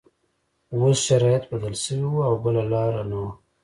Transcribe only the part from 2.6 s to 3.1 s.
لاره